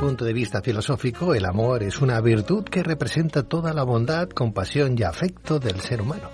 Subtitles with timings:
[0.00, 4.94] punto de vista filosófico, el amor es una virtud que representa toda la bondad, compasión
[4.96, 6.30] y afecto del ser humano.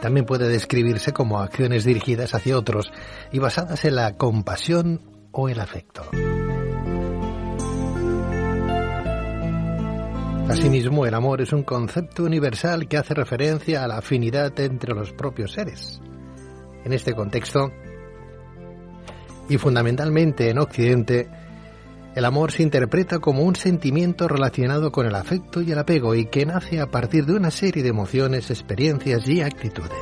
[0.00, 2.92] También puede describirse como acciones dirigidas hacia otros
[3.30, 6.02] y basadas en la compasión o el afecto.
[10.48, 15.12] Asimismo, el amor es un concepto universal que hace referencia a la afinidad entre los
[15.12, 16.00] propios seres.
[16.84, 17.70] En este contexto,
[19.48, 21.41] y fundamentalmente en Occidente,
[22.14, 26.26] el amor se interpreta como un sentimiento relacionado con el afecto y el apego y
[26.26, 29.92] que nace a partir de una serie de emociones, experiencias y actitudes.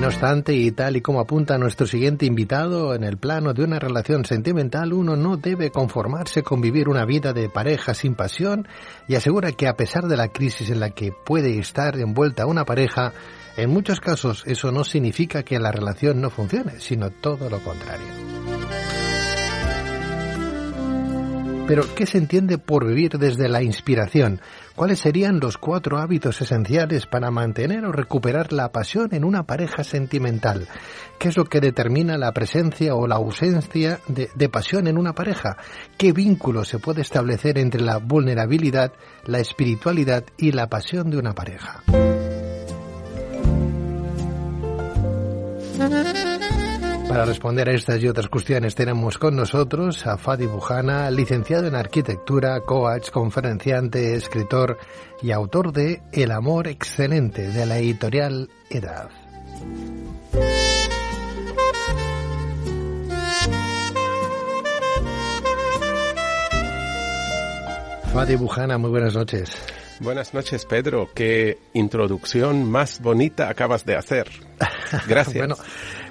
[0.00, 3.78] No obstante, y tal y como apunta nuestro siguiente invitado, en el plano de una
[3.78, 8.68] relación sentimental uno no debe conformarse con vivir una vida de pareja sin pasión
[9.08, 12.66] y asegura que a pesar de la crisis en la que puede estar envuelta una
[12.66, 13.14] pareja,
[13.56, 18.26] en muchos casos eso no significa que la relación no funcione, sino todo lo contrario.
[21.66, 24.40] Pero, ¿qué se entiende por vivir desde la inspiración?
[24.76, 29.82] ¿Cuáles serían los cuatro hábitos esenciales para mantener o recuperar la pasión en una pareja
[29.82, 30.68] sentimental?
[31.18, 35.56] ¿Qué es lo que determina la presencia o la ausencia de, pasión en una pareja?
[35.98, 38.92] ¿Qué vínculo se puede establecer entre la vulnerabilidad,
[39.24, 41.82] la espiritualidad y la pasión de una pareja?
[47.08, 51.74] Para responder a estas y otras cuestiones tenemos con nosotros a Fadi Bujana, licenciado en
[51.74, 54.78] arquitectura, coach, conferenciante, escritor
[55.22, 59.10] y autor de El amor excelente de la editorial Edad.
[68.12, 69.56] Fadi Bujana, muy buenas noches.
[70.00, 71.08] Buenas noches, Pedro.
[71.14, 74.28] Qué introducción más bonita acabas de hacer.
[75.08, 75.36] Gracias.
[75.36, 75.56] bueno,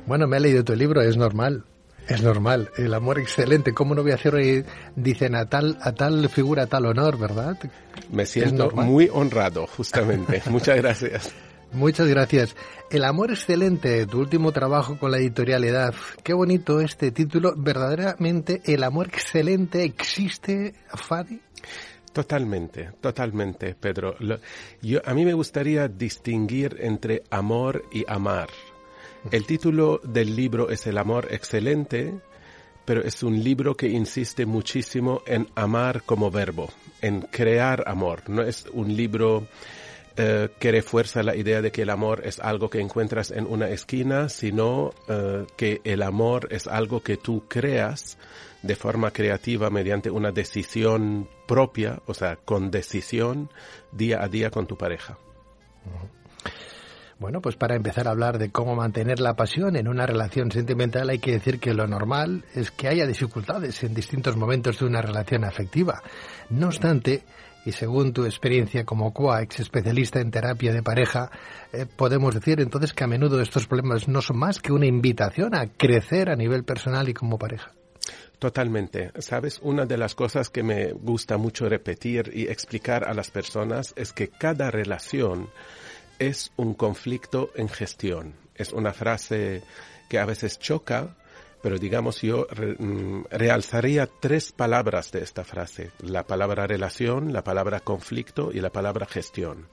[0.06, 1.64] bueno, me he leído tu libro, es normal.
[2.08, 3.74] Es normal, el amor excelente.
[3.74, 4.64] ¿Cómo no voy a hacer hoy?
[4.96, 7.58] Dicen a tal, a tal figura, tal honor, ¿verdad?
[8.12, 10.44] Me siento muy honrado, justamente.
[10.50, 11.34] Muchas gracias.
[11.72, 12.56] Muchas gracias.
[12.92, 15.96] El amor excelente, tu último trabajo con la editorial Edad.
[16.24, 17.54] Qué bonito este título.
[17.58, 21.42] ¿Verdaderamente el amor excelente existe, Fadi?
[22.16, 24.16] Totalmente, totalmente, Pedro.
[24.20, 24.40] Lo,
[24.82, 28.48] yo, a mí me gustaría distinguir entre amor y amar.
[29.32, 32.14] El título del libro es El amor excelente,
[32.86, 36.70] pero es un libro que insiste muchísimo en amar como verbo,
[37.02, 38.30] en crear amor.
[38.30, 39.50] No es un libro
[40.18, 43.70] eh, que refuerza la idea de que el amor es algo que encuentras en una
[43.70, 48.18] esquina, sino eh, que el amor es algo que tú creas
[48.62, 53.50] de forma creativa mediante una decisión propia, o sea, con decisión
[53.92, 55.18] día a día con tu pareja.
[57.20, 61.10] Bueno, pues para empezar a hablar de cómo mantener la pasión en una relación sentimental
[61.10, 65.02] hay que decir que lo normal es que haya dificultades en distintos momentos de una
[65.02, 66.02] relación afectiva.
[66.50, 67.24] No obstante,
[67.66, 71.32] y según tu experiencia como coach especialista en terapia de pareja,
[71.74, 75.56] eh, podemos decir entonces que a menudo estos problemas no son más que una invitación
[75.56, 77.72] a crecer a nivel personal y como pareja.
[78.40, 79.12] Totalmente.
[79.20, 83.94] Sabes, una de las cosas que me gusta mucho repetir y explicar a las personas
[83.96, 85.50] es que cada relación
[86.20, 88.34] es un conflicto en gestión.
[88.54, 89.64] Es una frase
[90.10, 91.16] que a veces choca,
[91.66, 92.76] pero digamos yo re,
[93.32, 95.90] realzaría tres palabras de esta frase.
[96.00, 99.68] La palabra relación, la palabra conflicto y la palabra gestión.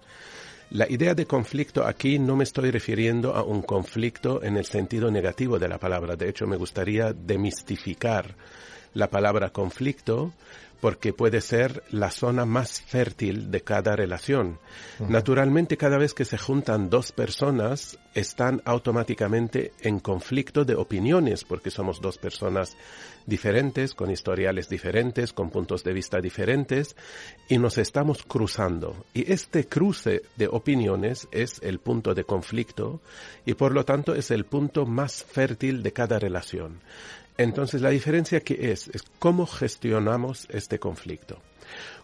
[0.70, 5.10] La idea de conflicto aquí no me estoy refiriendo a un conflicto en el sentido
[5.10, 6.16] negativo de la palabra.
[6.16, 8.36] De hecho, me gustaría demistificar
[8.94, 10.32] la palabra conflicto
[10.82, 14.58] porque puede ser la zona más fértil de cada relación.
[14.98, 21.70] Naturalmente, cada vez que se juntan dos personas, están automáticamente en conflicto de opiniones, porque
[21.70, 22.76] somos dos personas
[23.26, 26.96] diferentes, con historiales diferentes, con puntos de vista diferentes,
[27.48, 29.06] y nos estamos cruzando.
[29.14, 33.00] Y este cruce de opiniones es el punto de conflicto,
[33.46, 36.80] y por lo tanto es el punto más fértil de cada relación.
[37.36, 41.38] Entonces, la diferencia que es, es cómo gestionamos este conflicto.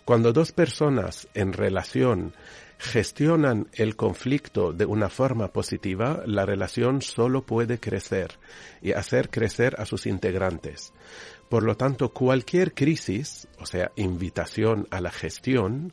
[0.05, 2.33] Cuando dos personas en relación
[2.79, 8.39] gestionan el conflicto de una forma positiva, la relación solo puede crecer
[8.81, 10.93] y hacer crecer a sus integrantes.
[11.49, 15.93] Por lo tanto, cualquier crisis, o sea, invitación a la gestión,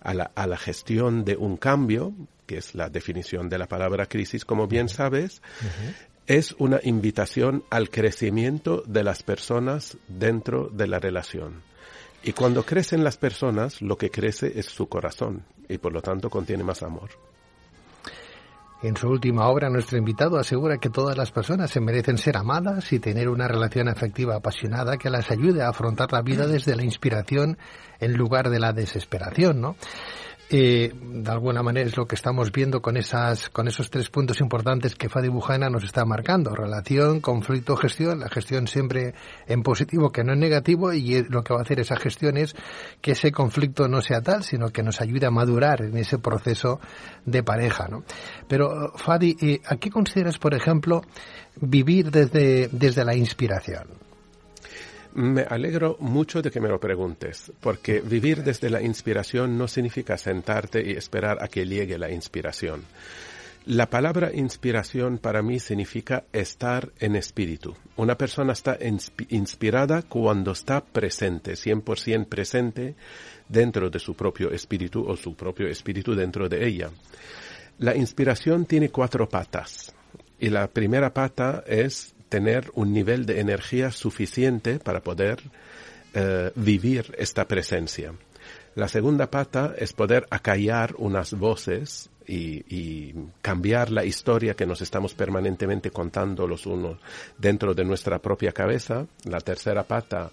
[0.00, 2.12] a la, a la gestión de un cambio,
[2.46, 5.40] que es la definición de la palabra crisis, como bien sabes,
[6.26, 11.62] es una invitación al crecimiento de las personas dentro de la relación.
[12.22, 16.30] Y cuando crecen las personas, lo que crece es su corazón y por lo tanto
[16.30, 17.10] contiene más amor.
[18.82, 22.92] En su última obra, nuestro invitado asegura que todas las personas se merecen ser amadas
[22.92, 26.84] y tener una relación afectiva apasionada que las ayude a afrontar la vida desde la
[26.84, 27.56] inspiración
[27.98, 29.76] en lugar de la desesperación, ¿no?
[30.50, 34.40] Eh, de alguna manera es lo que estamos viendo con esas con esos tres puntos
[34.40, 36.54] importantes que Fadi Bujana nos está marcando.
[36.54, 38.20] Relación conflicto gestión.
[38.20, 39.14] La gestión siempre
[39.46, 42.54] en positivo que no en negativo y lo que va a hacer esa gestión es
[43.00, 46.80] que ese conflicto no sea tal sino que nos ayude a madurar en ese proceso
[47.24, 48.04] de pareja ¿no?
[48.48, 51.02] pero Fadi eh, ¿a qué consideras por ejemplo
[51.60, 53.88] vivir desde desde la inspiración
[55.14, 60.18] me alegro mucho de que me lo preguntes, porque vivir desde la inspiración no significa
[60.18, 62.82] sentarte y esperar a que llegue la inspiración.
[63.66, 67.74] La palabra inspiración para mí significa estar en espíritu.
[67.96, 68.76] Una persona está
[69.30, 72.94] inspirada cuando está presente, 100% presente
[73.48, 76.90] dentro de su propio espíritu o su propio espíritu dentro de ella.
[77.78, 79.94] La inspiración tiene cuatro patas
[80.38, 85.40] y la primera pata es tener un nivel de energía suficiente para poder
[86.14, 88.12] eh, vivir esta presencia.
[88.74, 94.80] La segunda pata es poder acallar unas voces y, y, cambiar la historia que nos
[94.80, 96.98] estamos permanentemente contando los unos
[97.38, 99.06] dentro de nuestra propia cabeza.
[99.24, 100.30] La tercera pata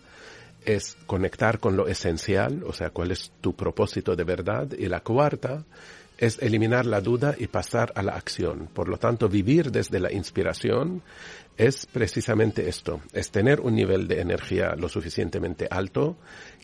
[0.65, 4.71] es conectar con lo esencial, o sea, cuál es tu propósito de verdad.
[4.77, 5.63] Y la cuarta
[6.21, 8.69] es eliminar la duda y pasar a la acción.
[8.71, 11.01] Por lo tanto, vivir desde la inspiración
[11.57, 16.15] es precisamente esto, es tener un nivel de energía lo suficientemente alto,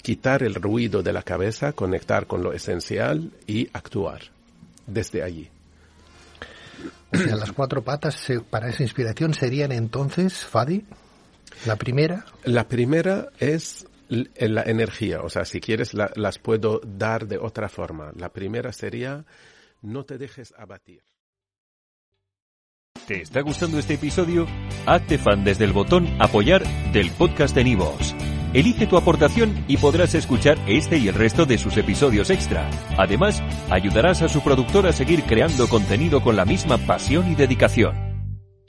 [0.04, 4.22] quitar el ruido de la cabeza, conectar con lo esencial y actuar
[4.86, 5.50] desde allí.
[7.12, 10.86] O sea, las cuatro patas para esa inspiración serían entonces, Fadi,
[11.66, 12.26] la primera.
[12.44, 18.12] La primera es la energía, o sea, si quieres las puedo dar de otra forma.
[18.16, 19.26] La primera sería
[19.82, 21.04] no te dejes abatir.
[23.08, 24.46] ¿Te está gustando este episodio?
[24.86, 28.14] Hazte fan desde el botón apoyar del podcast de Nivos.
[28.54, 32.70] Elige tu aportación y podrás escuchar este y el resto de sus episodios extra.
[32.98, 38.07] Además, ayudarás a su productor a seguir creando contenido con la misma pasión y dedicación.